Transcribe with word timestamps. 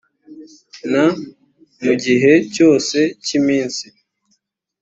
n 0.91 0.93
mu 1.83 1.93
gihe 2.03 2.33
cyose 2.53 2.97
cy 3.25 3.31
iminsi 3.39 3.85